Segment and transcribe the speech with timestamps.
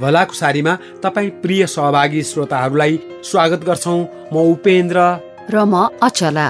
[0.00, 3.96] भलाकुसारीमा तपाईँ प्रिय सहभागी श्रोताहरूलाई स्वागत गर्छौ।
[4.32, 4.98] म उपेन्द्र।
[5.50, 6.48] र म अचला।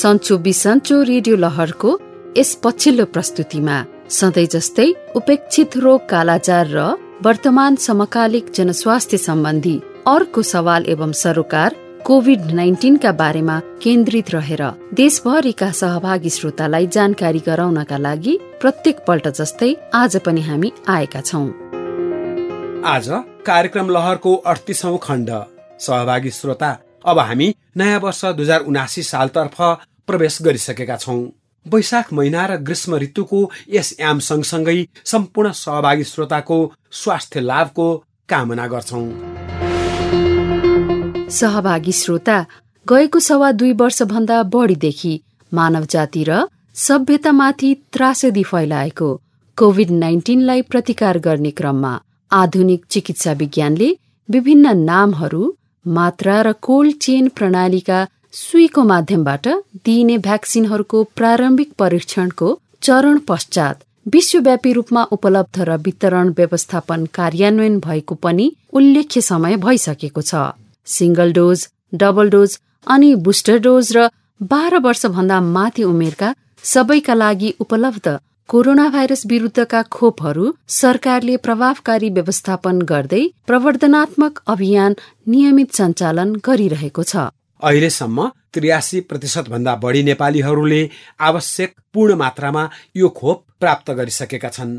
[0.00, 1.90] सन्चो बिसन्चो रेडियो लहरको
[2.38, 3.76] यस पछिल्लो प्रस्तुतिमा
[4.18, 6.78] सधैँ जस्तै उपेक्षित रोग कालाजार र
[7.26, 14.62] वर्तमान समकालिक जनस्वास्थ्य सम्बन्धी अर्को सवाल एवं सरोकार कोभिड नाइन्टिनका बारेमा केन्द्रित रहेर
[14.94, 21.46] देशभरिका सहभागी श्रोतालाई जानकारी गराउनका लागि प्रत्येक पल्ट जस्तै आज पनि हामी आएका छौँ।
[22.84, 23.06] आज
[23.46, 25.30] कार्यक्रम लहरको अडतिसौँ खण्ड।
[25.80, 26.68] सहभागी श्रोता
[27.04, 29.56] अब हामी नयाँ वर्ष दुई हजार उनासी सालतर्फ
[30.08, 31.16] प्रवेश गरिसकेका छौँ।
[31.66, 36.60] वैशाख महिना र ग्रीष्म ऋतुको यस याम सँगसँगै सम्पूर्ण सहभागी श्रोताको
[36.92, 37.88] स्वास्थ्य लाभको
[38.28, 39.08] कामना गर्छौँ।
[41.30, 42.38] सहभागी श्रोता
[42.86, 45.20] गएको सवा दुई वर्षभन्दा बढीदेखि
[45.52, 46.46] मानव जाति र
[46.84, 49.14] सभ्यतामाथि त्रासदी फैलाएको
[49.58, 53.90] कोभिड नाइन्टिनलाई प्रतिकार गर्ने क्रममा आधुनिक चिकित्सा विज्ञानले
[54.28, 55.50] विभिन्न नामहरू
[55.86, 57.98] मात्रा र कोल्ड चेन प्रणालीका
[58.32, 59.48] सुईको माध्यमबाट
[59.84, 62.48] दिइने भ्याक्सिनहरूको प्रारम्भिक परीक्षणको
[62.82, 70.42] चरण पश्चात विश्वव्यापी रूपमा उपलब्ध र वितरण व्यवस्थापन कार्यान्वयन भएको पनि उल्लेख्य समय भइसकेको छ।
[70.86, 74.08] सिंगल डोज डबल डोज अनि बुस्टर डोज र
[74.40, 76.34] बाह्र वर्षभन्दा माथि उमेरका
[76.64, 78.18] सबैका लागि उपलब्ध
[78.48, 84.96] कोरोना भाइरस विरुद्धका खोपहरू सरकारले प्रभावकारी व्यवस्थापन गर्दै प्रवर्धनात्मक अभियान
[85.28, 87.24] नियमित सञ्चालन गरिरहेको छ।
[87.62, 90.80] अहिलेसम्म त्रियासी प्रतिशत भन्दा बढी नेपालीहरूले
[91.20, 92.64] आवश्यक पूर्ण मात्रामा
[92.96, 94.74] यो खोप प्राप्त गरिसकेका छन्।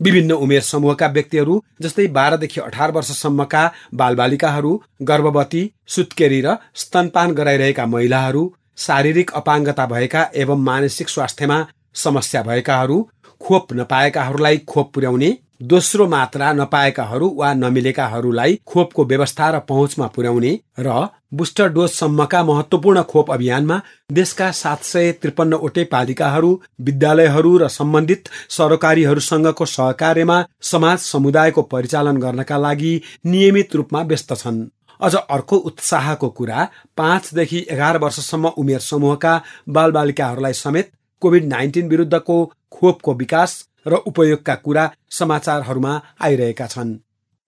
[0.00, 3.64] विभिन्न उमेर समूहका व्यक्तिहरू जस्तै बाह्रदेखि अठार वर्षसम्मका
[3.94, 4.72] बालबालिकाहरू
[5.10, 5.64] गर्भवती
[5.94, 8.44] सुत्केरी र स्तनपान गराइरहेका महिलाहरू
[8.78, 11.58] शारीरिक अपाङ्गता भएका एवं मानसिक स्वास्थ्यमा
[11.98, 13.02] समस्या भएकाहरू
[13.40, 21.06] खोप नपाएकाहरूलाई खोप पुर्याउने दोस्रो मात्रा नपाएकाहरू वा नमिलेकाहरूलाई खोपको व्यवस्था र पहुँचमा पुर्याउने र
[21.34, 23.80] बुस्टर डोजसम्मका महत्वपूर्ण खोप अभियानमा
[24.12, 26.50] देशका सात सय त्रिपन्नवटै पालिकाहरू
[26.80, 34.66] विद्यालयहरू र सम्बन्धित सरकारीहरूसँगको सहकार्यमा समाज समुदायको परिचालन गर्नका लागि नियमित रूपमा व्यस्त छन्।
[35.00, 39.34] अझ अर्को उत्साहको कुरा पाँचदेखि एघार वर्षसम्म उमेर समूहका
[39.68, 40.90] बालबालिकाहरूलाई समेत
[41.22, 46.96] कोभिड नाइन्टिन विरुद्धको खोपको विकास र उपयोगका कुरा समाचारहरूमा आइरहेका छन्।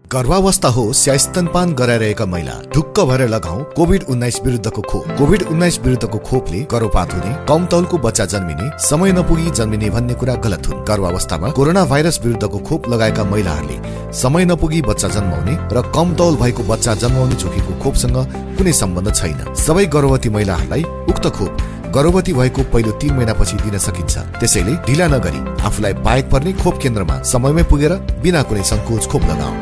[0.05, 5.79] गर्भावस्था होस् या स्तनपान गराइरहेका महिला। ढुक्क भएर लगाऊ कोभिड उन्नाइस विरुद्धको खोप। कोभिड उन्नाइस
[5.81, 10.85] विरुद्धको खोपले गर्भपात हुने कम तौलको बच्चा जन्मिने समय नपुगी जन्मिने भन्ने कुरा गलत हुन्।
[10.85, 16.63] गर्भावस्थामा कोरोना भाइरस विरुद्धको खोप लगाएका महिलाहरूले समय नपुगी बच्चा जन्माउने र कम तौल भएको
[16.65, 18.17] बच्चा जन्माउने झुकीको खोपसँग
[18.59, 24.15] कुनै सम्बन्ध छैन। सबै गर्भवती महिलाहरूलाई उक्त खोप गर्भवती भएको पहिलो तीन महिनापछि दिन सकिन्छ।
[24.41, 27.93] त्यसैले ढिला नगरी आफूलाई बाहेक पर्ने खोप केन्द्रमा समयमै पुगेर
[28.23, 29.55] बिना कुनै सङ्कोच खोप लगाऊ।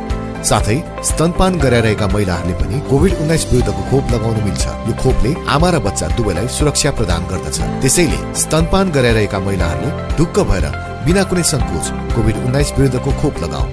[0.49, 0.77] साथै
[1.09, 6.07] स्तनपान गराइरहेका महिलाहरूले पनि कोभिड उन्नाइस विरुद्धको खोप लगाउनु मिल्छ। यो खोपले आमा र बच्चा
[6.17, 10.67] दुवैलाई सुरक्षा प्रदान गर्दछ। त्यसैले स्तनपान गराइरहेका महिलाहरूले ढुक्क भएर
[11.07, 13.67] बिना कुनै सङ्कोच कोभिड उन्नाइस विरुद्धको खोप लगाऊ।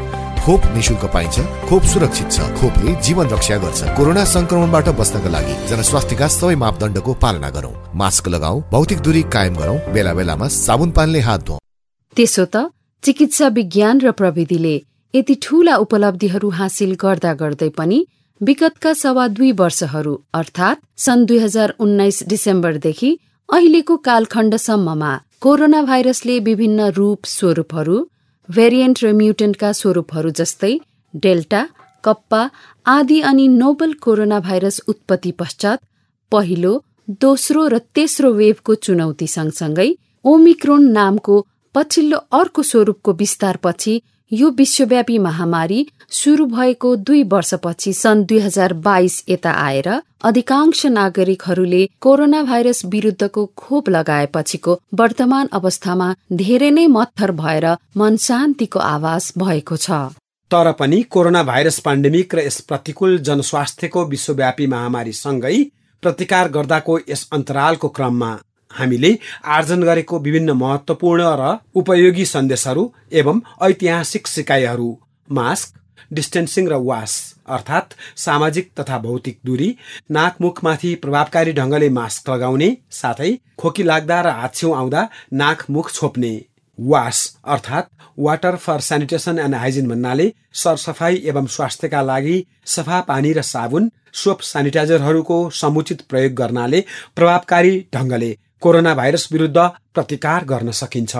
[0.45, 6.27] खोप निशुल्क पाइन्छ। खोप सुरक्षित छ। खोपले जीवन रक्षा गर्छ। कोरोना संक्रमणबाट बस्नका लागि जनस्वास्थ्यका
[6.29, 11.41] सबै मापदण्डको पालना गरौँ। मास्क लगाऊ भौतिक दूरी कायम गरौँ बेला बेलामा साबुन पानीले हात
[11.47, 11.57] धुऊ।
[12.17, 12.55] त्यसो त
[13.03, 14.75] चिकित्सा विज्ञान र प्रविधिले
[15.13, 17.99] यति ठूला उपलब्धिहरू हासिल गर्दा गर्दै पनि
[18.41, 23.17] विगतका सवा दुई वर्षहरू अर्थात् सन् दुई हजार उन्नाइस डिसेम्बरदेखि
[23.49, 27.97] अहिलेको कालखण्डसम्ममा कोरोना भाइरसले विभिन्न रूप स्वरूपहरू
[28.49, 30.73] भेरिएन्ट र म्युटेन्टका स्वरूपहरू जस्तै
[31.13, 31.61] डेल्टा
[32.03, 32.41] कप्पा
[32.85, 35.79] आदि अनि नोबल कोरोना भाइरस उत्पत्ति पश्चात
[36.31, 36.73] पहिलो
[37.21, 39.89] दोस्रो र तेस्रो वेभको चुनौती सँगसँगै
[40.25, 41.35] ओमिक्रोन नामको
[41.75, 43.93] पछिल्लो अर्को स्वरूपको विस्तारपछि
[44.31, 49.89] यो विश्वव्यापी महामारी शुरू भएको दुई वर्षपछि सन् दुई हजार बाइस यता आएर
[50.23, 57.67] अधिकांश नागरिकहरूले कोरोना भाइरस विरुद्धको खोप लगाएपछिको वर्तमान अवस्थामा धेरै नै मत्थर भएर
[57.97, 59.91] मन शान्तिको आवास भएको छ।
[60.51, 65.55] तर पनि कोरोना भाइरस पाण्डेमिक र यस प्रतिकूल जनस्वास्थ्यको विश्वव्यापी महामारीसँगै
[66.03, 68.33] प्रतिकार गर्दाको यस अन्तरालको क्रममा
[68.75, 69.11] हामीले
[69.51, 72.83] आर्जन गरेको विभिन्न महत्वपूर्ण र उपयोगी सन्देशहरू
[73.13, 74.89] एवं ऐतिहासिक सिकाइहरू।
[75.27, 75.79] मास्क
[76.11, 77.13] डिस्टेन्सिङ र वास
[77.49, 79.69] अर्थात् सामाजिक तथा भौतिक दूरी
[80.11, 86.33] नाकमुखमाथि प्रभावकारी ढङ्गले मास्क लगाउने साथै खोकी लाग्दा र हाछ्यौँ आउँदा नाक मुख छोप्ने।
[86.79, 90.27] वास अर्थात् water for sanitation and hygiene भन्नाले
[90.61, 92.37] सरसफाई एवं स्वास्थ्यका लागि
[92.67, 96.83] सफा पानी र साबुन सोप सेनिटाइजरहरूको समुचित प्रयोग गर्नाले
[97.15, 98.31] प्रभावकारी ढङ्गले
[98.65, 99.57] कोरोना भाइरस विरुद्ध
[99.95, 101.15] प्रतिकार गर्न सकिन्छ।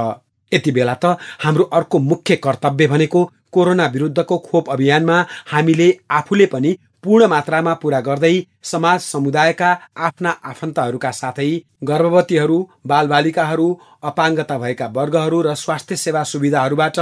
[0.52, 5.18] यति बेला त हाम्रो अर्को मुख्य कर्तव्य भनेको कोरोना विरुद्धको खोप अभियानमा
[5.52, 8.34] हामीले आफूले पनि पूर्ण मात्रामा पूरा गर्दै
[8.66, 9.70] समाज समुदायका
[10.08, 11.50] आफ्ना आफन्तहरूका साथै
[11.84, 12.58] गर्भवतीहरू
[12.88, 13.68] बालबालिकाहरू
[14.04, 17.00] अपाङ्गता भएका वर्गहरू र स्वास्थ्य सेवा सुविधाहरूबाट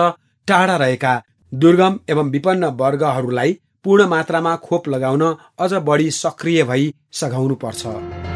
[0.48, 1.14] टाढा रहेका
[1.52, 5.26] दुर्गम एवं विपन्न वर्गहरूलाई पूर्ण मात्रामा खोप लगाउन
[5.60, 8.33] अझ बढी सक्रिय भई सघाउनु पर्छ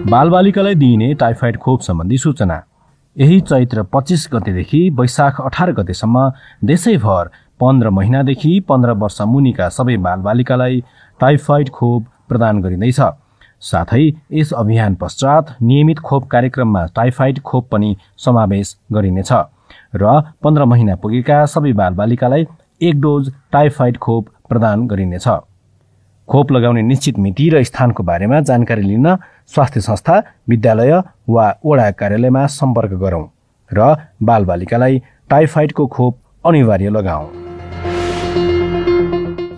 [0.00, 2.60] बालबालिकालाई दिइने टाइफाइड खोप सम्बन्धी सूचना।
[3.16, 6.30] यही चैत्र पच्चिस गतेदेखि वैशाख अठार गतेसम्म
[6.64, 7.30] देशैभर
[7.60, 10.80] पन्ध्र महिनादेखि पन्ध्र वर्ष मुनिका सबै बालबालिकालाई
[11.20, 13.00] टाइफाइड खोप प्रदान गरिँदैछ।
[13.62, 19.32] साथै यस अभियान पश्चात नियमित खोप कार्यक्रममा टाइफाइड खोप पनि समावेश गरिनेछ
[19.94, 22.46] र पन्ध्र महिना पुगेका सबै बालबालिकालाई
[22.80, 25.28] एक डोज टाइफाइड खोप प्रदान गरिनेछ।
[26.28, 29.06] खोप लगाउने निश्चित मिति र स्थानको बारेमा जानकारी लिन
[29.54, 30.16] स्वास्थ्य संस्था
[30.48, 30.92] विद्यालय
[31.28, 33.26] वा वडा कार्यालयमा सम्पर्क गरौँ
[33.70, 33.94] र
[34.24, 34.98] बालबालिकालाई
[35.30, 37.24] टाइफाइडको खोप अनिवार्य लगाऊ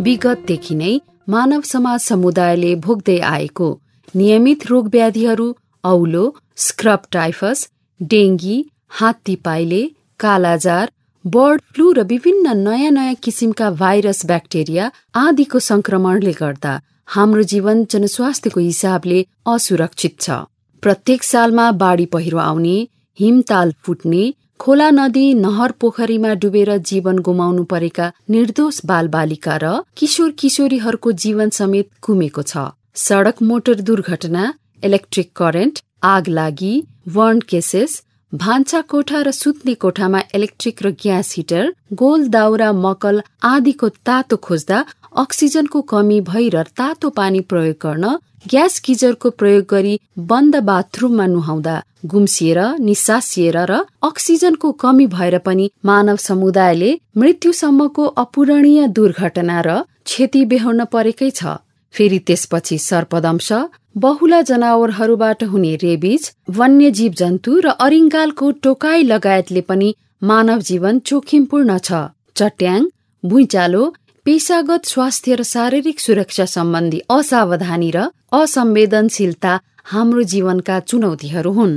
[0.06, 0.92] विगतदेखि नै
[1.28, 3.68] मानव समाज समुदायले भोग्दै आएको
[4.14, 5.48] नियमित रोग व्याधिहरू
[5.84, 6.24] औलो
[6.64, 7.68] स्क्रब टाइफस
[8.00, 8.56] डेङ्गी
[9.00, 9.82] हात्ती पाइले
[10.20, 10.90] कालाजार
[11.24, 16.74] बर्ड फ्लू र विभिन्न नयाँ नयाँ किसिमका भाइरस ब्याक्टेरिया आदिको संक्रमणले गर्दा
[17.08, 20.36] हाम्रो जीवन जनस्वास्थ्यको हिसाबले असुरक्षित छ।
[20.82, 22.76] प्रत्येक सालमा बाढी पहिरो आउने
[23.18, 24.22] हिमताल फुट्ने
[24.58, 31.90] खोला नदी नहर पोखरीमा डुबेर जीवन गुमाउनु परेका निर्दोष बालबालिका र किशोर किशोरीहरूको जीवन समेत
[32.02, 32.64] कुमेको छ।
[33.02, 34.46] सड़क मोटर दुर्घटना
[34.84, 36.72] इलेक्ट्रिक करेन्ट आग लागि
[37.14, 38.00] वर्न केसेस
[38.32, 44.78] भान्सा कोठा र सुत्ने कोठामा इलेक्ट्रिक र ग्यास हिटर गोल दाउरा मकल आदिको तातो खोज्दा
[45.16, 48.04] अक्सिजनको कमी भई र तातो पानी प्रयोग गर्न
[48.46, 49.94] ग्यास गिजरको प्रयोग गरी
[50.30, 51.74] बन्द बाथरूममा नुहाउँदा
[52.12, 59.76] गुम्सिएर निसासिएर र अक्सिजनको कमी भएर पनि मानव समुदायले मृत्युसम्मको अपूरणीय दुर्घटना र
[60.06, 61.54] क्षति बेहोर्न परेकै छ।
[61.94, 63.52] फेरि त्यसपछि सर्पदंश
[63.96, 71.78] बहुला जनावरहरूबाट हुने रेबिज वन्य जीव जन्तु र अरिङ्गालको टोकाई लगायतले पनि मानव जीवन जोखिमपूर्ण
[71.80, 72.02] छ।
[72.36, 72.86] चट्याङ
[73.24, 73.82] भुइँचालो
[74.26, 78.02] पेसागत स्वास्थ्य र शारीरिक सुरक्षा सम्बन्धी असावधानी र
[78.38, 79.52] असंवेदनशीलता
[79.92, 81.74] हाम्रो जीवनका चुनौतीहरू हुन्।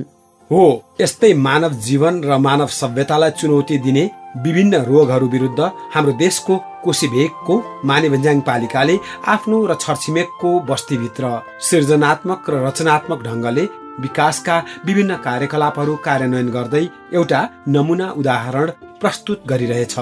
[0.51, 0.65] हो
[1.01, 4.03] यस्तै मानव जीवन र मानव सभ्यतालाई चुनौती दिने
[4.45, 5.61] विभिन्न रोगहरू विरुद्ध
[5.95, 7.55] हाम्रो देशको कोशीभेगको
[7.89, 8.95] मानेभन्ज्याङ पालिकाले
[9.35, 11.23] आफ्नो र छरछिमेकको बस्तीभित्र
[11.69, 13.65] सृजनात्मक र रचनात्मक ढङ्गले
[14.05, 14.55] विकासका
[14.85, 16.85] विभिन्न कार्यकलापहरू कार्यान्वयन गर्दै
[17.17, 17.41] एउटा
[17.73, 18.67] नमुना उदाहरण
[19.01, 19.95] प्रस्तुत गरिरहेछ।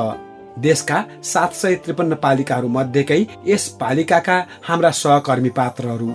[0.59, 6.09] देशका सात सय त्रिपन्न पालिकाहरू मध्येकै यस पालिकाका हाम्रा सहकर्मी पात्रहरू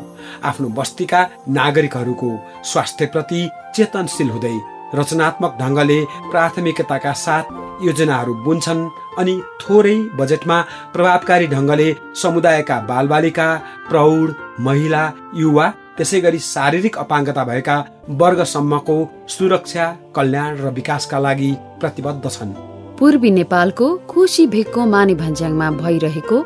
[0.44, 1.20] आफ्नो बस्तीका
[1.58, 2.30] नागरिकहरूको
[2.72, 3.40] स्वास्थ्यप्रति
[3.76, 4.56] चेतनशील हुँदै
[4.94, 5.98] रचनात्मक ढङ्गले
[6.30, 7.50] प्राथमिकताका साथ
[7.86, 10.58] योजनाहरू बुन्छन् अनि थोरै बजेटमा
[10.94, 11.88] प्रभावकारी ढङ्गले
[12.22, 13.48] समुदायका बालबालिका
[13.88, 14.32] प्रौढ
[14.66, 15.02] महिला
[15.34, 15.66] युवा
[15.98, 17.76] त्यसै गरी शारीरिक अपाङ्गता भएका
[18.20, 26.38] वर्गसम्मको सुरक्षा कल्याण र विकासका लागि प्रतिबद्ध छन्। पूर्वी नेपालको कोशी भेगको माने भन्ज्याङमा भइरहेको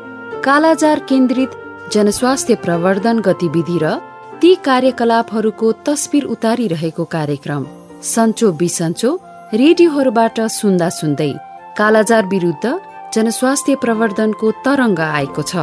[0.45, 1.51] कालाजार केन्द्रित
[1.93, 3.93] जनस्वास्थ्य प्रवर्धन गतिविधि र
[4.41, 7.63] ती कार्यकलापहरूको तस्बिर उतारिरहेको कार्यक्रम।
[8.05, 9.09] सन्चो बिसन्चो
[9.53, 11.31] रेडियोहरूबाट सुन्दा सुन्दै
[11.77, 12.65] कालाजार विरुद्ध
[13.15, 15.53] जनस्वास्थ्य प्रवर्धनको तरङ्ग आएको छ।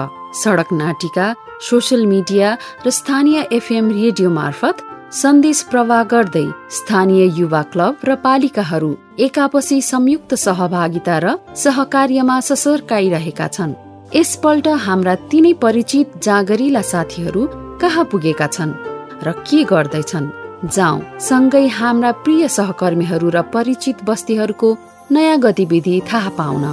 [0.43, 1.27] सडक नाटिका
[1.69, 2.49] सोसियल मिडिया
[2.87, 4.77] र स्थानीय एफएम रेडियो मार्फत
[5.13, 13.75] सन्देश प्रवाह गर्दै स्थानीय युवा क्लब र पालिकाहरू एकापसी संयुक्त सहभागिता र सहकार्यमा ससर्काइरहेका छन्।
[14.15, 17.43] यसपल्ट हाम्रा तिनै परिचित जागरिला साथीहरू
[17.83, 18.79] कहाँ पुगेका छन्
[19.27, 20.31] र के गर्दैछन्?
[20.71, 24.69] जाउँ सँगै हाम्रा प्रिय सहकर्मीहरू र परिचित बस्तीहरूको
[25.11, 26.65] नयाँ गतिविधि थाहा पाउन।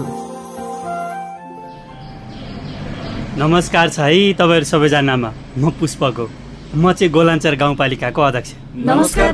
[3.42, 6.26] नमस्कार छ है तपाईँहरू सबैजनामा। म पुष्पको
[6.76, 9.32] म चाहिँ गोलाञ्चर गाउँपालिकाको अध्यक्ष। नमस्कार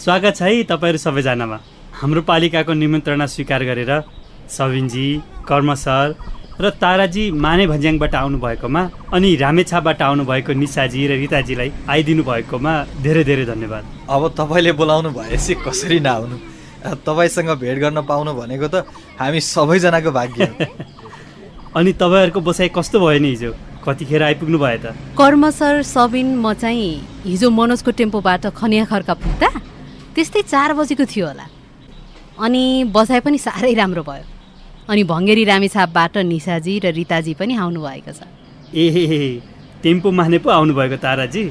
[0.00, 1.58] स्वागत छ है तपाईँहरू सबैजनामा।
[1.92, 3.92] हाम्रो पालिकाको निमन्त्रणा स्वीकार गरेर
[4.48, 5.06] सबिनजी
[5.44, 6.14] कर्म सर
[6.56, 12.72] र ताराजी माने भन्ज्याङबाट आउनुभएकोमा अनि रामेछापबाट आउनुभएको निसाजी र रिताजीलाई आइदिनु भएकोमा
[13.04, 16.36] धेरै धेरै धन्यवाद। अब तपाईँले बोलाउनु भएपछि कसरी नआउनु?
[17.04, 18.88] तपाईँसँग भेट गर्न पाउनु भनेको त
[19.20, 20.64] हामी सबैजनाको भाग्य हो।
[21.76, 23.52] अनि तपाईँहरूको बसाइ कस्तो भयो नि हिजो?
[23.84, 29.50] कतिखेर आइपुग्नु भयो त। कर्म सर सबिन म चाहिँ हिजो मनोजको टेम्पोबाट खनिया खर्का पुग्दा
[30.14, 31.46] त्यस्तै चार बजेको थियो होला।
[32.44, 34.24] अनि बसाइ पनि साह्रै राम्रो भयो।
[34.90, 38.20] अनि भङ्गेरी रामेछापबाट निसाजी र रिताजी पनि आउनुभएको छ।
[38.74, 39.40] ए
[39.82, 41.44] टेम्पो माने पो आउनुभएको ताराजी।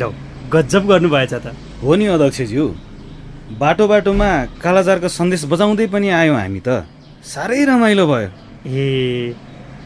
[0.00, 0.10] ल
[0.50, 2.64] गजब गर्नुभएछ त। हो नि अध्यक्षज्यू।
[3.62, 6.82] बाटो बाटोमा कालाजारको सन्देश बजाउँदै पनि आयौँ हामी त।
[7.22, 8.28] साह्रै रमाइलो भयो।
[8.66, 9.34] ए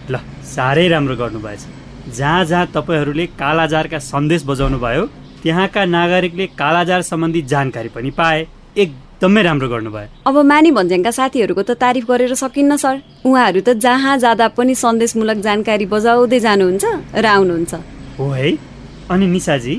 [0.09, 0.15] ल
[0.55, 1.80] साह्रै राम्रो गर्नुभएछ।
[2.19, 5.05] जहाँ जहाँ तपाईँहरूले कालाजारका सन्देश बजाउनु भयो
[5.43, 11.71] त्यहाँका नागरिकले कालाजार सम्बन्धी जानकारी पनि पाए। एकदमै राम्रो गर्नुभयो। अब मानी भन्ज्याङका साथीहरूको त
[11.81, 17.73] तारिफ गरेर सकिन्न सर। उहाँहरू त जहाँ जाँदा पनि सन्देशमूलक जानकारी बजाउँदै जानुहुन्छ र आउनुहुन्छ।
[18.19, 18.51] हो है?
[19.11, 19.75] अनि निसाजी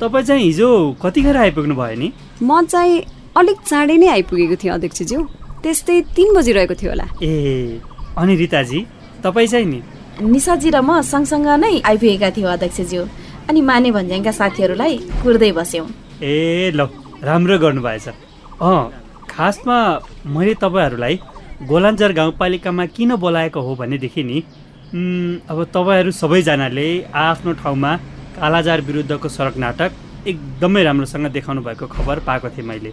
[0.00, 0.68] तपाईँ चाहिँ हिजो
[1.02, 2.08] कतिखेर आइपुग्नु भयो नि?
[2.42, 3.02] म चाहिँ
[3.36, 5.20] अलिक चाँडै नै आइपुगेको थिएँ अध्यक्षज्यू।
[5.62, 7.80] त्यस्तै तिन बजिरहेको थियो होला। ए
[8.18, 8.78] अनि रिताजी
[9.24, 9.80] तपाईँ चाहिँ नि?
[10.22, 13.02] निसाजी र म सँगसँग नै आइपुगेका थियौँ अध्यक्षज्यू।
[13.50, 15.86] अनि माने भन्ज्याङका साथीहरूलाई कुर्दै बस्यौँ।
[16.22, 16.86] ए ल
[17.18, 18.06] राम्रो गर्नुभएछ
[18.62, 18.90] अँ
[19.26, 19.78] खासमा
[20.26, 21.14] मैले तपाईँहरूलाई
[21.66, 24.38] गोलाञ्चर गाउँपालिकामा किन बोलाएको हो भनेदेखि नि
[25.50, 27.90] अब तपाईँहरू सबैजनाले आफ्नो ठाउँमा
[28.38, 29.90] कालाजार विरुद्धको सडक नाटक
[30.30, 32.92] एकदमै राम्रोसँग देखाउनु भएको खबर पाएको थिएँ मैले।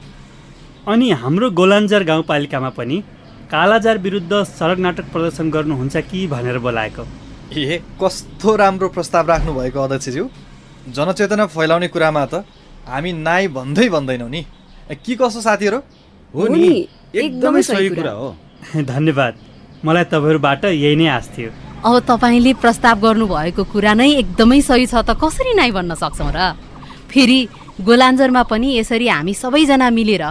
[0.90, 2.98] अनि हाम्रो गोलाञ्चर गाउँपालिकामा पनि
[3.52, 7.04] कालाजार विरुद्ध सडक नाटक प्रदर्शन गर्नुहुन्छ कि भनेर बोलाएको?
[7.52, 10.24] ए कस्तो राम्रो प्रस्ताव राख्नुभएको अध्यक्षज्यू?
[10.88, 12.48] जनचेतना फैलाउने कुरामा त
[12.88, 14.42] हामी नाइ भन्दै भन्दैनौँ नि।
[15.04, 15.78] के कसो साथीहरू?
[16.36, 18.30] हो नि एकदमै सही कुरा हो।
[18.94, 19.34] धन्यवाद।
[19.86, 21.52] मलाई तपाईँहरूबाट यही नै आश थियो।
[21.86, 26.56] अब तपाईँले प्रस्ताव गर्नुभएको कुरा नै एकदमै सही छ त कसरी नै भन्न सक्छौँ र?
[27.12, 27.40] फेरि
[27.84, 30.24] गोलाञ्जरमा पनि यसरी हामी सबैजना मिलेर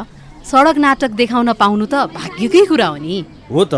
[0.44, 3.74] सडक नाटक देखाउन पाउनु त भाग्यकै कुरा हो नि। हो त।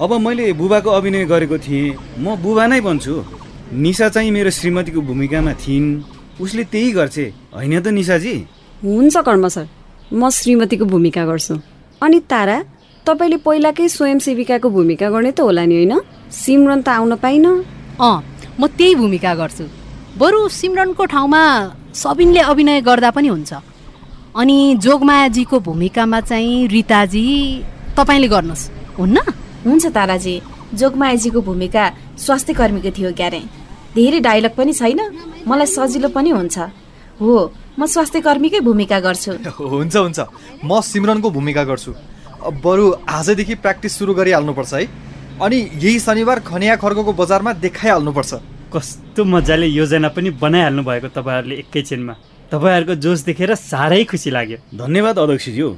[0.00, 3.24] अब मैले बुबाको अभिनय गरेको थिएँ। म बुबा नै बन्छु।
[3.72, 5.86] निशा चाहिँ मेरो श्रीमतीको भूमिकामा थिइन्।
[6.40, 8.34] उसले त्यही गर्छे। होइन त निशाजी?
[8.84, 9.66] हुन्छ कर्म सर।
[10.12, 11.54] म श्रीमतीको भूमिका गर्छु।
[12.02, 12.58] अनि तारा
[13.06, 15.94] तपाईँले पहिलाकै स्वयंसेविकाको भूमिका गर्ने त होला नि होइन?
[16.30, 17.46] सिमरन त आउन पाइन।
[18.00, 18.16] अँ
[18.60, 19.64] म त्यही भूमिका गर्छु।
[20.18, 21.42] बरु सिमरनको ठाउँमा
[21.94, 23.52] सबिनले अभिनय गर्दा पनि हुन्छ।
[24.36, 27.24] अनि जोगमायाजीको भूमिकामा चाहिँ रिताजी
[27.96, 28.64] तपाईँले गर्नुहोस्।
[29.00, 29.16] हुन्न?
[29.64, 30.34] हुन्छ ताराजी।
[30.76, 31.84] जोगमायाजीको भूमिका
[32.20, 33.40] स्वास्थ्य कर्मीको थियो क्यारे।
[33.96, 35.00] धेरै डायलग पनि छैन।
[35.48, 36.56] मलाई सजिलो पनि हुन्छ।
[37.16, 37.32] हो
[37.80, 40.18] म स्वास्थ्य कर्मीकै भूमिका गर्छु। हुन्छ हुन्छ।
[40.64, 41.92] म सिमरनको भूमिका गर्छु।
[42.44, 44.84] अब बरु आजदेखि प्र्याक्टिस सुरु गरिहाल्नुपर्छ है।
[45.40, 48.32] अनि यही शनिबार खनिया खर्गको बजारमा देखाइहाल्नुपर्छ।
[48.68, 52.14] कस्तो मजाले योजना पनि बनाइहाल्नु भएको तपाईँहरूले एकैछिनमा।
[52.52, 55.68] तपाईँहरूको जोस देखेर साह्रै खुसी लाग्यो। धन्यवाद अध्यक्षज्यू।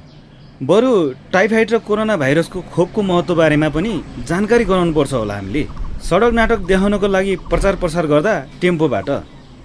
[0.62, 0.92] बरु
[1.32, 3.92] टाइफाइड र कोरोना भाइरसको खोपको महत्त्व बारेमा पनि
[4.28, 5.62] जानकारी गराउनुपर्छ होला हामीले।
[6.08, 9.08] सडक नाटक देखाउनको लागि प्रचार प्रसार गर्दा टेम्पोबाट।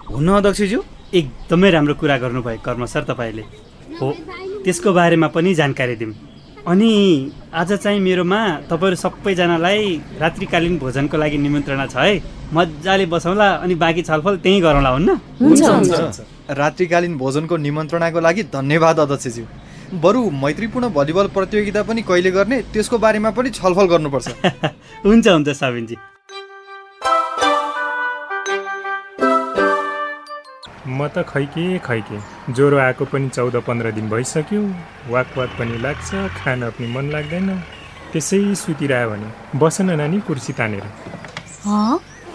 [0.09, 0.79] हुन्न अध्यक्षज्यू?
[1.13, 3.43] एकदमै राम्रो कुरा गर्नुभयो कर्म सर तपाईँले।
[3.99, 4.07] हो
[4.63, 6.13] त्यसको बारेमा पनि जानकारी दिउँ।
[6.63, 6.91] अनि
[7.53, 8.39] आज चाहिँ मेरोमा
[8.71, 9.83] तपाईँहरू सबैजनालाई
[10.23, 12.15] रात्रिकालीन भोजनको लागि निमन्त्रणा छ है।
[12.53, 15.09] मजाले बसौँला अनि बाँकी छलफल त्यहीँ गरौँला हुन्न?
[15.41, 19.45] हुन्छ हुन्छ। रात्रिकालीन भोजनको निमन्त्रणाको लागि धन्यवाद अध्यक्षज्यू।
[20.03, 24.27] बरु मैत्रीपूर्ण भलिबल प्रतियोगिता पनि कहिले गर्ने त्यसको बारेमा पनि छलफल गर्नुपर्छ।
[25.05, 25.95] हुन्छ हुन्छ सबिनजी।
[30.87, 32.17] म त खैके खैके
[32.53, 34.61] ज्वरो आएको पनि चौध पन्ध्र दिन भइसक्यो।
[35.13, 37.49] वाक वाक पनि लाग्छ खान पनि मन लाग्दैन।
[38.11, 40.85] त्यसै सुतिरह्यो भने बस न नानी कुर्सी तानेर।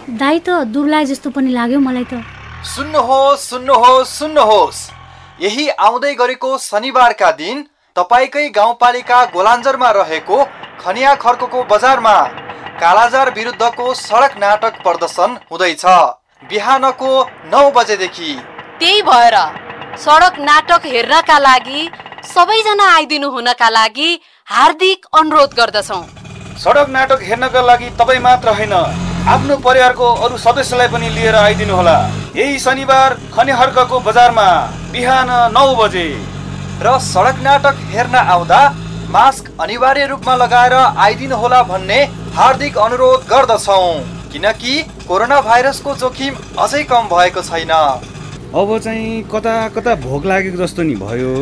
[0.09, 4.79] दाई त दुर्ला जस्तो पनि लाग्यो मलाई त। सुन्नुहोस् सुन्नुहोस् सुन्नुहोस्
[5.39, 7.61] यही आउँदै गरेको शनिबारका दिन
[7.95, 10.37] तपाईँकै गाउँपालिका गोलाञ्जरमा रहेको
[10.81, 12.15] खनिया खर्कको बजारमा
[12.81, 15.85] कालाजार विरुद्धको सडक नाटक प्रदर्शन हुँदैछ।
[16.43, 17.11] बिहानको
[17.47, 18.31] नौ बजेदेखि।
[18.79, 19.37] त्यही भएर
[20.03, 21.89] सडक नाटक हेर्नका लागि
[22.27, 24.09] सबैजना आइदिनु हुनका लागि
[24.47, 26.03] हार्दिक अनुरोध गर्दछौँ।
[26.59, 28.75] सडक नाटक हेर्नका लागि तपाईँ मात्र होइन।
[29.27, 31.97] आफ्नो परिवारको अरू सदस्यलाई पनि लिएर आइदिनु होला।
[32.35, 34.47] यही शनिबार खनिहर्कको बजारमा
[34.91, 36.07] बिहान नौ बजे
[36.81, 38.61] र सडक नाटक हेर्न आउँदा
[39.11, 41.99] मास्क अनिवार्य रूपमा लगाएर आइदिनुहोला भन्ने
[42.35, 43.87] हार्दिक अनुरोध गर्दछौँ।
[44.31, 44.73] किनकि
[45.07, 47.71] कोरोना भाइरसको जोखिम अझै कम भएको छैन।
[48.55, 51.33] अब चाहिँ कता कता भोक लागेको जस्तो नि भयो।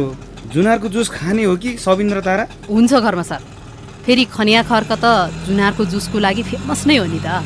[0.53, 2.47] जुनारको जुस खाने हो कि सबिन्द्र तारा?
[2.69, 3.39] हुन्छ घरमा सर।
[4.05, 7.43] फेरि खनिया खर्क त जुनारको जुसको लागि फेमस नै हो नि त।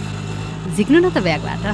[0.76, 1.66] झिक्नु न त ब्यागबाट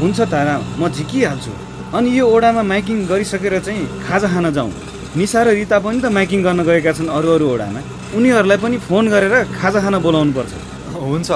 [0.00, 1.52] हुन्छ तारा म झिकिहाल्छु।
[1.96, 4.72] अनि यो ओडामा माइकिङ गरिसकेर चाहिँ खाजा खान जाउँ।
[5.16, 7.80] निसा र रिता पनि त माइकिङ गर्न गएका छन् अरू अरू ओडामा।
[8.16, 10.52] उनीहरूलाई पनि फोन गरेर खाजा खान बोलाउनु पर्छ।
[10.98, 11.30] हुन्छ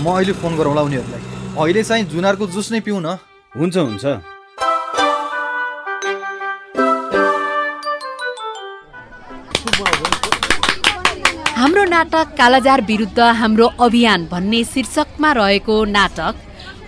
[0.00, 1.22] म अहिले फोन गरौँला उनीहरूलाई।
[1.58, 3.18] अहिले चाहिँ जुनारको जुस नै पिउँ न
[3.58, 4.04] हुन्छ हुन्छ।
[11.66, 16.34] हाम्रो नाटक कालाजार विरुद्ध हाम्रो अभियान भन्ने शीर्षकमा रहेको नाटक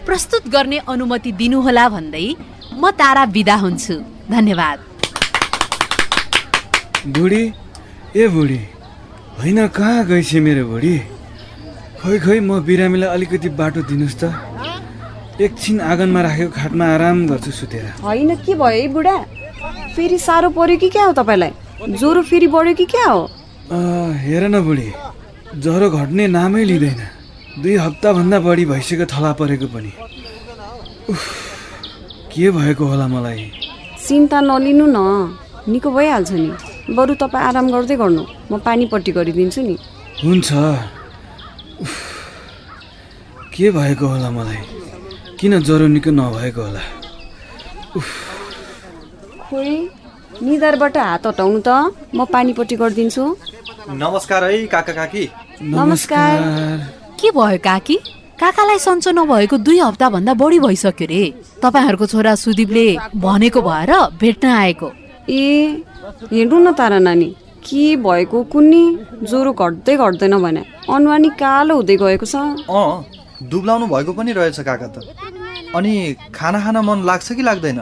[0.06, 2.26] प्रस्तुत गर्ने अनुमति दिनुहोला भन्दै
[2.72, 3.94] म तारा बिदा हुन्छु।
[4.30, 4.78] धन्यवाद।
[7.16, 7.42] बुढी
[8.16, 8.60] ए बुढी
[9.38, 10.94] होइन कहाँ गएछ मेरो बुढी?
[11.98, 14.30] खै खै म बिरामीलाई अलिकति बाटो दिनुहोस् त।
[15.42, 19.16] एकछिन आँगनमा राखेको खाटमा आराम गर्छु सुतेर। होइन के भयो है बुढा?
[19.96, 21.52] फेरि साह्रो पर्यो कि क्या हो तपाईँलाई?
[21.98, 23.26] ज्वरो फेरि बढ्यो कि क्या हो?
[23.72, 24.92] हेर न बुढी।
[25.60, 27.00] ज्वरो घट्ने नामै लिँदैन।
[27.62, 29.92] दुई हप्ताभन्दा बढी भइसक्यो थला परेको पनि।
[32.32, 33.52] के भएको होला मलाई?
[34.06, 34.98] चिन्ता नलिनु न।
[35.68, 36.48] निको भइहाल्छ नि।
[36.96, 39.76] बरु तपाईँ आराम गर्दै गर्नु। म पानीपट्टि गरिदिन्छु नि।
[40.24, 40.48] हुन्छ।
[43.52, 44.60] के भएको होला मलाई?
[45.40, 46.82] किन ज्वरो निको नभएको होला?
[49.44, 49.88] खोइ
[50.42, 51.68] निधारबाट हात हटाउनु त।
[52.14, 53.24] म पानीपट्टि गरिदिन्छु।
[53.88, 55.24] नमस्कार है काका काकी।
[55.62, 56.40] नमस्कार।
[57.20, 57.94] के भयो काकी?
[58.36, 61.22] काकालाई सन्चो नभएको दुई हप्ताभन्दा बढी भइसक्यो रे।
[61.64, 64.88] तपाईँहरूको छोरा सुदीपले भनेको भएर भेट्न आएको।
[65.30, 65.82] ए
[66.28, 67.28] हेर्नु न तारा नानी।
[67.64, 68.84] के भएको कुन्नी?
[69.24, 72.36] ज्वरो घट्दै घट्दैन भने। अनुहार नि कालो हुँदै गएको छ।
[72.68, 73.04] अँ
[73.40, 74.96] दुब्लाउनु भएको पनि रहेछ काका त।
[75.74, 77.80] अनि खाना खान मन लाग्छ कि लाग्दैन?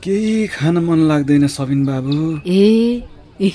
[0.00, 3.04] केही खान मन लाग्दैन सबिन बाबु। ए
[3.40, 3.52] ए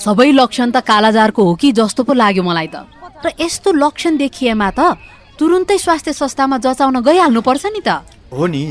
[0.00, 2.76] सबै लक्षण त कालाजारको हो कि जस्तो पो लाग्यो मलाई त।
[3.24, 4.96] र यस्तो लक्षण देखिएमा त
[5.36, 8.00] तुरुन्तै स्वास्थ्य संस्थामा जचाउन गइहाल्नुपर्छ नि त।
[8.32, 8.62] हो नि।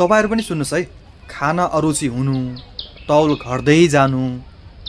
[0.00, 0.82] तपाईँहरू पनि सुन्नुहोस् है।
[1.28, 2.36] खाना अरुचि हुनु
[3.08, 4.22] तौल घट्दै जानु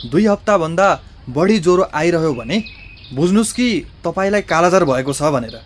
[0.08, 0.88] दुई हप्ताभन्दा
[1.36, 2.56] बढी ज्वरो आइरह्यो भने
[3.12, 3.68] बुझ्नुहोस् कि
[4.04, 5.56] तपाईँलाई कालाजार भएको छ भनेर।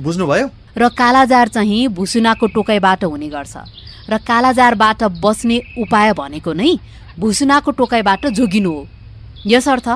[0.00, 0.46] बुझ्नुभयो?
[0.74, 3.54] र कालाजार चाहिँ भुसुनाको टोकाइबाट हुने गर्छ।
[4.10, 6.70] र कालाजारबाट बच्ने उपाय भनेको नै
[7.18, 8.82] भुसुनाको टोकाइबाट जोगिनु हो।
[9.46, 9.88] यसर्थ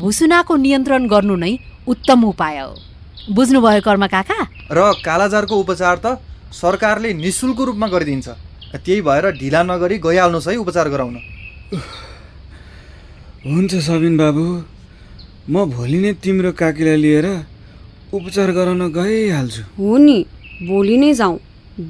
[0.00, 1.52] भुसुनाको नियन्त्रण गर्नु नै
[1.88, 2.74] उत्तम उपाय हो।
[3.34, 4.38] बुझ्नुभयो कर्म काका?
[4.70, 6.06] र कालाजारको उपचार त
[6.52, 8.28] सरकारले निशुल्क रूपमा गरिदिन्छ।
[8.74, 11.16] त्यही भएर ढिला नगरी गइहाल्नुहोस् है उपचार गराउन।
[13.46, 14.44] हुन्छ सबिन बाबु
[15.50, 17.26] म भोलि नै तिम्रो काकीलाई लिएर
[18.14, 20.18] उपचार गराउन गइहाल्छु। हो नि
[20.66, 21.38] भोलि नै जाउँ।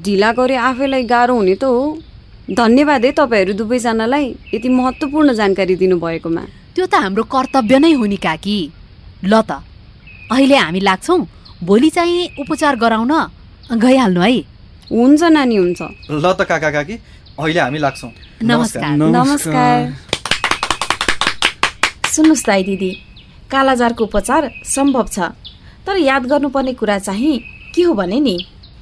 [0.03, 2.01] ढिला गरे आफैलाई गाह्रो हुने त हो।
[2.49, 6.43] धन्यवाद है तपाईँहरू दुवैजनालाई यति महत्त्वपूर्ण जानकारी दिनुभएकोमा।
[6.75, 8.57] त्यो त हाम्रो कर्तव्य नै हो नि काकी।
[9.23, 9.63] ल त
[10.27, 11.19] अहिले हामी लाग्छौँ
[11.63, 13.13] भोलि चाहिँ उपचार गराउन
[13.79, 14.31] गइहाल्नु है।
[14.91, 16.95] हुन्छ नानी हुन्छ। ल त काका काकी
[17.39, 18.11] अहिले हामी लाग्छौँ।
[18.43, 19.79] नमस्कार। नमस्कार।
[22.11, 22.91] सुन्नुहोस् दाई दिदी
[23.51, 24.41] कालाजारको उपचार
[24.75, 25.31] सम्भव छ।
[25.87, 27.35] तर याद गर्नुपर्ने कुरा चाहिँ
[27.71, 28.35] के हो भने नि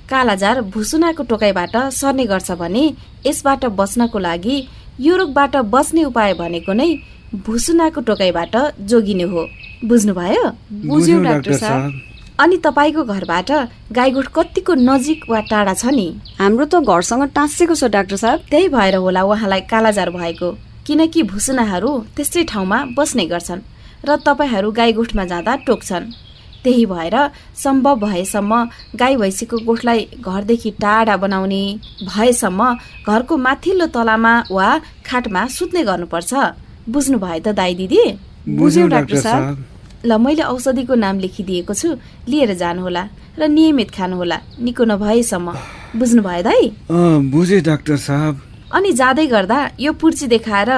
[0.10, 2.84] कालाजार भुसुनाको टोकाइबाट सर्ने गर्छ भने
[3.26, 4.58] यसबाट बच्नको लागि
[4.98, 6.90] यो रोगबाट बच्ने उपाय भनेको नै
[7.36, 9.48] भुसुनाको टोकाइबाट जोगिने हो।
[9.86, 10.50] बुझ्नुभयो?
[10.86, 11.92] बुझ्यौँ डाक्टर साहब
[12.40, 13.52] अनि तपाईँको घरबाट
[13.92, 16.08] गाईगोठ कतिको नजिक वा टाढा छ नि?
[16.40, 20.52] हाम्रो त घरसँग टाँसेको छ डाक्टर साहब। त्यही भएर होला उहाँलाई कालाजार भएको।
[20.86, 23.62] किनकि भुसुनाहरू त्यस्तै ठाउँमा बस्ने गर्छन्
[24.06, 26.12] र तपाईँहरू गाईगोठमा जाँदा टोक्छन्।
[26.64, 27.16] त्यही भएर
[27.58, 28.54] सम्भव भएसम्म
[28.96, 31.64] गाई भैँसीको गोठलाई घरदेखि टाढा बनाउने
[32.06, 32.74] भएसम्म
[33.08, 34.70] घरको माथिल्लो तलामा वा
[35.06, 36.34] खाटमा सुत्ने गर्नुपर्छ।
[36.90, 38.04] बुझ्नु भयो त दाई दिदी?
[38.48, 39.58] बुझ्यौँ डाक्टर साहब।
[40.06, 41.90] ल मैले औषधिको नाम लेखिदिएको छु।
[42.28, 43.04] लिएर जानुहोला
[43.40, 45.48] र नियमित खानुहोला। निको नभएसम्म।
[45.96, 46.64] बुझ्नुभयो दाई?
[46.92, 48.42] अँ बुझेँ डाक्टर साहब।
[48.74, 50.70] अनि जाँदै गर्दा यो पुर्ची देखाएर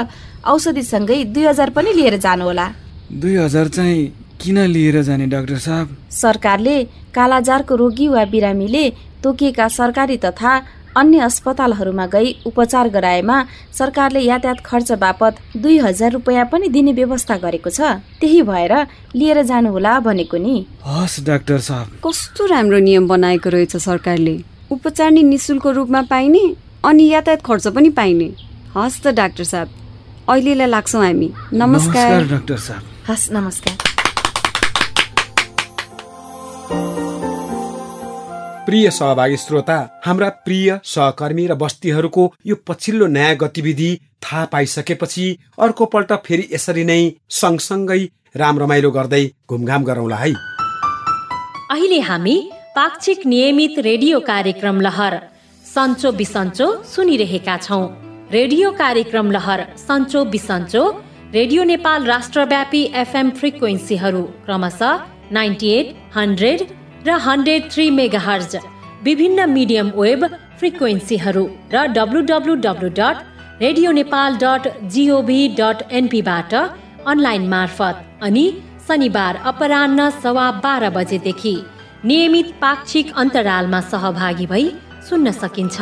[0.46, 2.66] औषधिसँगै दुई हजार पनि लिएर जानुहोला।
[3.12, 4.06] दुई हजार चाहिँ
[4.42, 5.88] किन लिएर जाने डाक्टर साहब?
[6.12, 6.78] सरकारले
[7.16, 8.86] कालाजारको रोगी वा बिरामीले
[9.24, 10.52] तोकिएका सरकारी तथा
[10.98, 13.38] अन्य अस्पतालहरूमा गई उपचार गराएमा
[13.74, 17.82] सरकारले यातायात खर्च बापत दुई हजार रुपियाँ पनि दिने व्यवस्था गरेको छ।
[18.22, 18.74] त्यही भएर
[19.16, 24.36] लिएर जानुहोला भनेको नि। हस् डाक्टर साहब। कस्तो राम्रो नियम बनाएको रहेछ सरकारले।
[24.72, 26.44] उपचार नि निशुल्क रूपमा पाइने
[26.86, 28.30] अनि यातायात खर्च पनि पाइने।
[28.78, 29.70] हस् त डाक्टर साहब।
[30.30, 33.85] अहिलेलाई लाग्छौँ हामी। नमस्कार। डाक्टर साहब। हस् नमस्कार।
[38.66, 43.90] प्रिय सहभागी श्रोता हाम्रा प्रिय सहकर्मी र बस्तीहरूको यो पछिल्लो नयाँ गतिविधि
[44.24, 45.26] थाहा पाइसकेपछि
[45.60, 47.02] अर्को पल्ट फेरि यसरी नै
[47.40, 48.00] सँगसँगै
[48.36, 50.32] राम रमाइलो गर्दै घुमघाम गरौँला है।
[51.72, 52.36] अहिले हामी
[52.76, 55.20] पाक्षिक नियमित रेडियो कार्यक्रम लहर
[55.66, 57.86] सन्चो बिसन्चो सुनिरहेका छौँ।
[58.32, 60.84] रेडियो कार्यक्रम लहर सन्चो बिसन्चो
[61.34, 66.60] रेडियो नेपाल राष्ट्रव्यापी एफएम फ्रिक्वेन्सीहरू क्रमशः नाइन्टी एट हन्ड्रेड
[67.08, 68.56] र हन्ड्रेड थ्री मेगाहर्ज
[69.04, 70.26] विभिन्न मिडियम वेब
[70.60, 72.56] फ्रिक्वेन्सीहरू र W W
[73.00, 73.18] dot
[73.62, 74.64] radio Nepal dot
[74.94, 76.54] gov dot एनपीबाट
[77.12, 78.46] online मार्फत अनि
[78.88, 81.56] शनिबार अपरान्न सवा बाह्र बजेदेखि
[82.06, 84.66] नियमित पाक्षिक अन्तरालमा सहभागी भई
[85.10, 85.78] सुन्न सकिन्छ।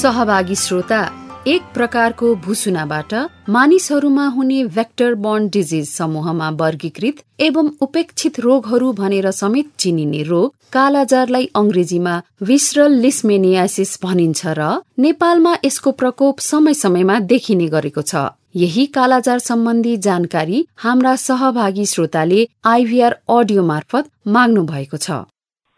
[0.00, 1.00] सहभागी श्रोता
[1.48, 3.12] एक प्रकारको भुसुनाबाट
[3.48, 11.46] मानिसहरूमा हुने भेक्टर बन्ड डिजिज समूहमा वर्गीकृत एवं उपेक्षित रोगहरू भनेर समेत चिनिने रोग कालाजारलाई
[11.56, 19.38] अंग्रेजीमा विसरल लिस्मेनियासिस भनिन्छ र नेपालमा यसको प्रकोप समय समयमा देखिने गरेको छ। यही कालाजार
[19.46, 22.42] सम्बन्धी जानकारी हाम्रा सहभागी श्रोताले
[22.74, 25.22] आइभीआर अडियो मार्फत माग्नु भएको छ।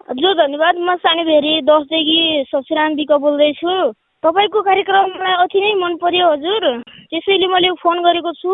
[0.09, 3.81] हजुर धन्यवाद। म सानी भेरी दसदेखि ससुराम बोल्दैछु।
[4.23, 6.65] तपाईँको कार्यक्रम मलाई अति नै मन पर्यो हजुर।
[7.07, 8.51] त्यसैले मैले फोन गरेको छु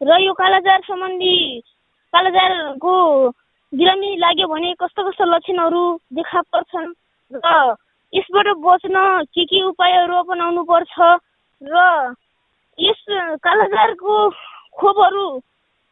[0.00, 1.36] र यो कालाजार सम्बन्धी
[2.12, 2.94] कालाजारको
[3.72, 6.92] बिरामी लाग्यो भने कस्तो कस्तो लक्षणहरू देखा पर्छन्
[7.32, 7.48] र
[8.12, 8.96] यसबाट बच्न
[9.32, 10.94] के के उपायहरू अपनाउनु पर्छ
[11.62, 11.74] र
[12.78, 13.02] यस
[13.40, 14.14] कालाजारको
[14.76, 15.26] खोपहरू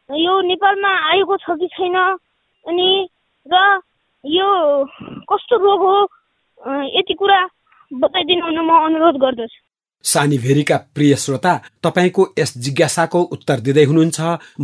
[0.09, 2.89] यो नेपालमा आएको छ कि छैन अनि
[3.45, 3.65] र
[4.23, 4.49] यो
[5.25, 5.97] कस्तो रोग हो
[6.93, 7.41] यति कुरा
[8.01, 9.59] बताइदिनु म अनुरोध गर्दछु।
[10.03, 11.53] सानी भेरीका प्रिय श्रोता
[11.83, 14.19] तपाईँको यस जिज्ञासाको उत्तर दिँदै हुनुहुन्छ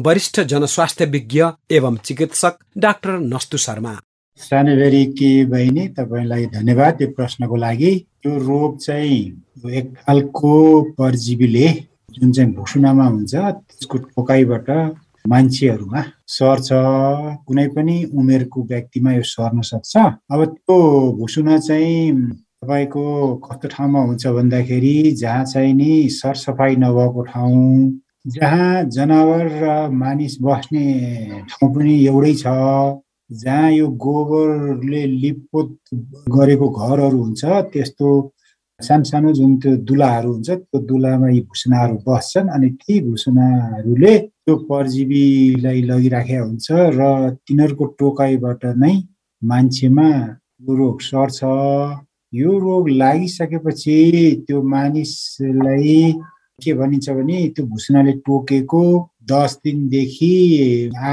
[0.06, 1.42] वरिष्ठ जनस्वास्थ्य विज्ञ
[1.72, 3.94] एवं चिकित्सक डाक्टर नस्तु शर्मा।
[4.40, 7.94] सानी भेरीकी बहिनी तपाईँलाई धन्यवाद यो प्रश्नको लागि।
[8.26, 9.22] यो रोग चाहिँ
[9.74, 10.54] एक खालको
[10.98, 11.68] परजीवीले
[12.14, 14.70] जुन चाहिँ भुसुनामा हुन्छ त्यसको टोकाइबाट
[15.26, 16.70] मान्छेहरूमा सर्छ।
[17.48, 19.94] कुनै पनि उमेरको व्यक्तिमा यो सर्न सक्छ।
[20.32, 20.78] अब त्यो
[21.18, 22.12] भुसुना चाहिँ
[22.64, 23.04] तपाईँको
[23.42, 27.62] कस्तो ठाउँमा हुन्छ भन्दाखेरि जहाँ चाहिँ नि सरसफाइ नभएको ठाउँ
[28.28, 30.86] जहाँ जनावर र मानिस बस्ने
[31.50, 32.46] ठाउँ पनि एउटै छ
[33.30, 35.74] जहाँ यो गोबरले लिपपोत
[36.30, 38.10] गरेको घरहरू हुन्छ त्यस्तो
[38.80, 44.56] सानो सानो जुन त्यो दुलाहरू हुन्छ त्यो दुलामा यी भुसुनाहरू बस्छन् अनि ती भुसुनाहरूले त्यो
[44.70, 47.10] परजीवीलाई लगिराखेका हुन्छ र
[47.42, 48.94] तिनीहरूको टोकाइबाट नै
[49.42, 50.10] मान्छेमा
[50.70, 51.40] रोग सर्छ।
[52.34, 53.96] यो रोग लागिसकेपछि
[54.48, 56.14] त्यो मानिसलाई
[56.64, 58.84] के भनिन्छ भने त्यो भुसुनाले टोकेको
[59.32, 60.34] दस दिनदेखि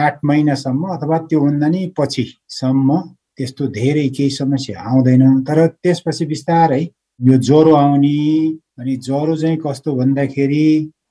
[0.01, 2.99] आठ महिनासम्म अथवा त्योभन्दा नि पछिसम्म
[3.37, 6.83] त्यस्तो धेरै केही समस्या आउँदैन। तर त्यसपछि बिस्तारै
[7.21, 8.15] यो ज्वरो आउने
[8.79, 10.67] अनि ज्वरो चाहिँ कस्तो भन्दाखेरि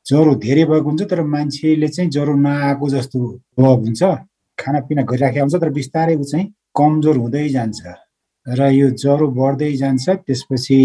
[0.10, 3.20] ज्वरो धेरै भएको हुन्छ तर मान्छेले चाहिँ ज्वरो नआएको जस्तो
[3.60, 4.04] अभाव हुन्छ।
[4.58, 6.46] खानापिना गरिराखेको हुन्छ तर बिस्तारै ऊ चाहिँ
[6.78, 8.07] कमजोर हुँदै जान्छ।
[8.48, 10.80] र यो ज्वरो बढ्दै जान्छ त्यसपछि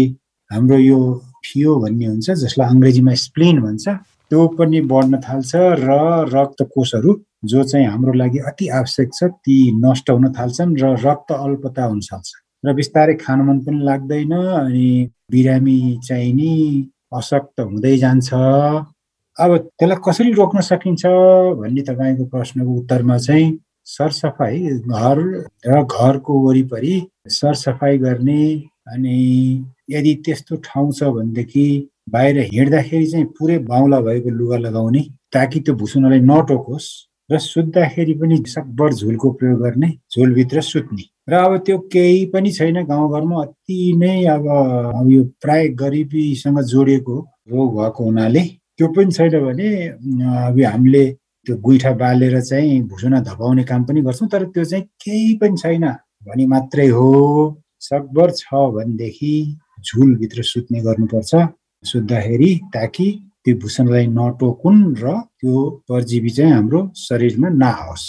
[0.51, 0.99] हाम्रो यो
[1.45, 3.85] फियो भन्ने हुन्छ जसलाई अङ्ग्रेजीमा स्प्लिन भन्छ
[4.31, 5.89] त्यो पनि बढ्न थाल्छ र
[6.33, 7.11] रक्त कोषहरू
[7.45, 11.99] जो चाहिँ हाम्रो लागि अति आवश्यक छ ती नष्ट हुन थाल्छन् र रक्त अल्पता हुन
[12.01, 12.29] थाल्छ।
[12.63, 14.87] र बिस्तारै खान मन पनि लाग्दैन अनि
[15.31, 16.51] बिरामी चाहिँ नि
[17.13, 18.33] अशक्त हुँदै जान्छ।
[19.37, 21.03] अब त्यसलाई कसरी रोक्न सकिन्छ
[21.59, 23.47] भन्ने तपाईँको प्रश्नको उत्तरमा चाहिँ
[23.85, 25.19] सरसफाइ घर
[25.67, 26.95] र घरको वरिपरि
[27.29, 28.43] सरसफाइ गर्ने
[28.87, 29.17] अनि
[29.89, 31.65] यदि त्यस्तो ठाउँ छ भनेदेखि
[32.09, 35.01] बाहिर हिँड्दाखेरि चाहिँ पुरै बाहुला भएको लुगा लगाउने
[35.33, 36.89] ताकि त्यो भुसुनालाई नटोकोस्
[37.31, 42.83] र सुत्दाखेरि पनि सकभर झुलको प्रयोग गर्ने झुलभित्र सुत्ने। र अब त्यो केही पनि छैन
[42.85, 44.45] गाउँघरमा अति नै अब
[45.11, 47.15] यो प्राय गरिबीसँग जोडिएको
[47.51, 48.43] रोग भएको हुनाले
[48.77, 51.05] त्यो पनि छैन भने अब हामीले
[51.47, 55.85] त्यो गुइठा बालेर चाहिँ भुसुना धपाउने काम पनि गर्छौँ तर त्यो चाहिँ केही पनि छैन।
[56.27, 57.09] भने मात्रै हो।
[57.79, 59.33] सकभर छ भनेदेखि
[59.83, 61.31] झुलभित्र सुत्ने गर्नुपर्छ।
[61.83, 63.07] सुत्दाखेरि ताकि
[63.43, 65.05] त्यो भुसुनालाई नटोकुन् र
[65.39, 65.53] त्यो
[65.89, 68.05] परजीवी चाहिँ हाम्रो शरीरमा नआओस्।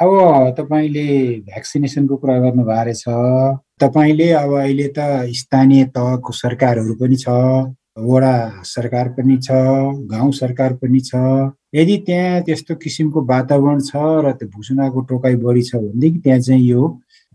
[0.00, 0.10] अब
[0.58, 1.06] तपाईँले
[1.44, 3.04] भ्याक्सिनेसनको कुरा गर्नुभएको रहेछ
[3.82, 7.28] तपाईँले अब अहिले त स्थानीय तहको सरकारहरू पनि छ।
[7.98, 9.50] वडा सरकार पनि छ
[10.10, 11.14] गाउँ सरकार पनि छ।
[11.74, 16.68] यदि त्यहाँ त्यस्तो किसिमको वातावरण छ र त्यो भुसुनाको टोकाइ बढी छ भनेदेखि त्यहाँ चाहिँ
[16.68, 16.86] यो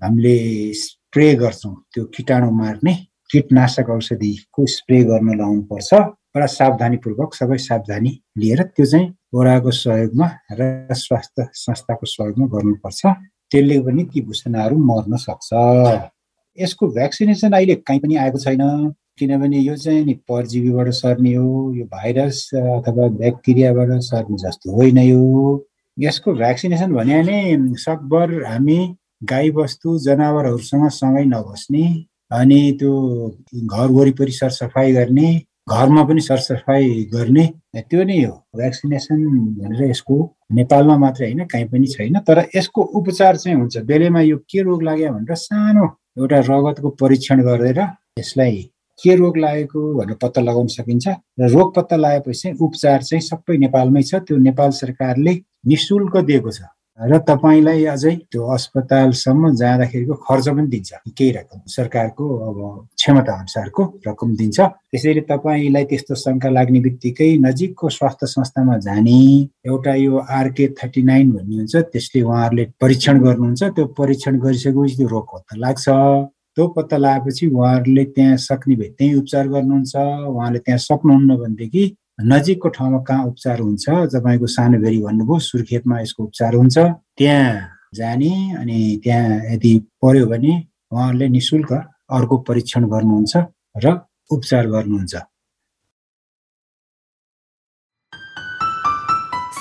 [0.02, 0.38] हामीले
[0.74, 2.94] स्प्रे गर्छौँ त्यो किटाणु मार्ने
[3.32, 5.94] कीटनाशक औषधिको स्प्रे गर्न लाउनु पर्छ
[6.34, 10.28] बडा सावधानीपूर्वक सबै सावधानी लिएर त्यो चाहिँ ओडाको सहयोगमा
[10.60, 10.62] र
[11.04, 13.02] स्वास्थ्य संस्थाको सहयोगमा गर्नुपर्छ।
[13.52, 15.50] त्यसले पनि ती भूषणाहरू मर्न सक्छ।
[16.58, 18.62] यसको भ्याक्सिनेसन अहिले कहीँ पनि आएको छैन।
[19.18, 25.66] किनभने यो चाहिँ नि परजीवीबाट सर्ने हो यो भाइरस अथवा ब्याक्टेरियाबाट सर्ने जस्तो होइन यो।
[25.98, 28.80] यसको भ्याक्सिनेसन भने सकभर हामी
[29.24, 31.86] गाई बस्तु जनावरहरूसँग सँगै नबस्ने
[32.32, 32.94] अनि त्यो
[33.64, 35.30] घर वरिपरि सरसफाइ गर्ने
[35.70, 37.46] घरमा पनि सरसफाइ गर्ने
[37.78, 39.20] त्यो नै हो भ्याक्सिनेसन
[39.60, 40.18] भनेर यसको
[40.52, 44.84] नेपालमा मात्रै होइन कहीँ पनि छैन। तर यसको उपचार चाहिँ हुन्छ बेलैमा यो के रोग
[44.84, 45.86] लाग्यो भनेर सानो
[46.18, 47.80] एउटा रगतको परीक्षण गरेर
[48.20, 48.70] यसलाई
[49.04, 51.08] के रोग लागेको भनेर पत्ता लगाउन सकिन्छ
[51.40, 55.34] र रोग पत्ता लगाएपछि उपचार चाहिँ सबै नेपालमै छ। त्यो नेपाल सरकारले
[55.68, 56.62] निशुल्क दिएको छ।
[57.00, 62.58] र तपाईँलाई अझै त्यो अस्पतालसम्म जाँदाखेरिको खर्च पनि दिन्छ। केही रकम सरकारको अब
[62.96, 64.60] क्षमता अनुसारको रकम दिन्छ।
[64.94, 69.20] त्यसैले तपाईँलाई त्यस्तो शङ्का लाग्ने बित्तिकै नजिकको स्वास्थ्य संस्थामा जाने
[69.66, 75.08] एउटा यो आरके थर्टी नाइन भन्ने हुन्छ त्यसले उहाँहरूले परीक्षण गर्नुहुन्छ। त्यो परीक्षण गरिसकेपछि त्यो
[75.10, 75.86] रोग पत्ता लाग्छ?
[76.58, 79.96] त्यो पत्ता लगाएपछि उहाँहरूले त्यहाँ सक्ने भए त्यहीँ उपचार गर्नुहुन्छ
[80.30, 81.84] उहाँले त्यहाँ सक्नुहुन्न भनेदेखि
[82.22, 86.78] नजिकको ठाउँमा कहाँ उपचार हुन्छ तपाईँको सानो भेरी भन्नुभयो सुर्खेतमा यसको उपचार हुन्छ।
[87.18, 87.52] त्यहाँ
[87.98, 90.54] जाने अनि त्यहाँ यदि पर्यो भने
[90.94, 93.34] उहाँहरूले नि शुल्क अर्को परीक्षण गर्नुहुन्छ
[93.84, 93.86] र
[94.30, 95.16] उपचार गर्नुहुन्छ।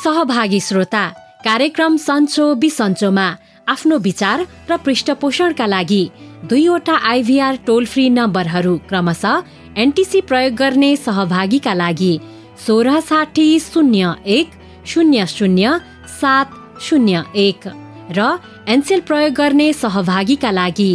[0.05, 1.05] सहभागी श्रोता
[1.45, 3.29] कार्यक्रम सन्चो बिसन्चोमा
[3.69, 6.07] आफ्नो विचार र पृष्ठपोषणका लागि
[6.51, 9.41] दुईवटा आइभीआर टोल फ्री नम्बरहरू क्रमशः
[9.83, 12.19] एनटिसी प्रयोग गर्ने सहभागीका लागि
[12.67, 14.51] सोह्र साठी शून्य एक
[14.93, 15.77] शून्य शून्य
[16.21, 16.47] सात
[16.89, 17.69] शून्य एक
[18.17, 18.29] र
[18.69, 20.93] एनसेल प्रयोग गर्ने सहभागीका लागि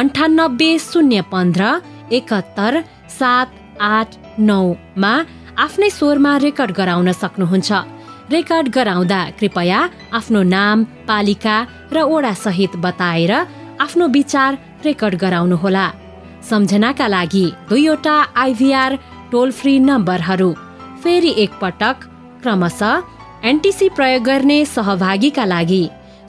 [0.00, 1.74] अन्ठानब्बे शून्य पन्ध्र
[2.12, 2.80] एकहत्तर
[3.18, 3.46] सात
[3.80, 5.14] आठ नौमा
[5.64, 7.72] आफ्नै स्वरमा रेकर्ड गराउन सक्नुहुन्छ।
[8.30, 9.78] रेकर्ड गराउँदा कृपया
[10.18, 11.56] आफ्नो नाम पालिका
[11.92, 13.32] र ओडा सहित बताएर
[13.80, 15.86] आफ्नो विचार रेकर्ड गराउनुहोला।
[16.50, 18.96] सम्झनाका लागि दुईवटा आइभीआर
[19.32, 20.52] टोल फ्री नम्बरहरू
[21.02, 22.04] फेरि एकपटक
[22.42, 23.02] क्रमशः
[23.48, 25.84] एनटिसी प्रयोग गर्ने सहभागीका लागि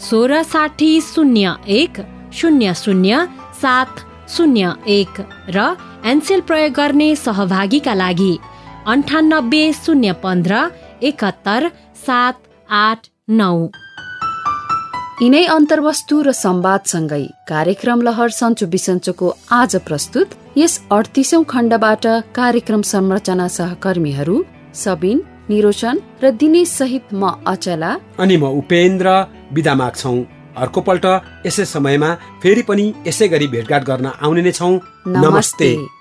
[0.09, 1.99] सोह्र साठी शून्य एक
[2.39, 3.25] शून्य शून्य
[3.61, 3.99] सात
[4.35, 5.21] शून्य एक
[5.55, 5.73] र
[6.11, 8.33] एनसेल प्रयोग गर्ने सहभागीका लागि
[8.87, 10.67] अन्ठानब्बे शून्य पन्ध्र
[11.09, 11.67] एकहत्तर
[12.05, 12.35] सात
[12.69, 13.55] आठ नौ।
[15.21, 22.05] यिनै अन्तर्वस्तु र संवादसँगै कार्यक्रम लहर सन्चो बिसन्चोको आज प्रस्तुत यस अडतिसौं खण्डबाट
[22.39, 24.37] कार्यक्रम संरचना सहकर्मीहरू
[24.83, 25.17] सबिन
[25.49, 27.91] निरोशन र दिनेश सहित म अचला।
[28.23, 29.07] अनि म उपेन्द्र
[29.53, 30.15] बिदा माग्छौ।
[30.63, 31.05] अर्कोपल्ट
[31.47, 32.09] यसै समयमा
[32.41, 35.98] फेरि पनि यसै गरी भेटघाट गर्न आउने नै छौ। नमस्ते, नमस्ते।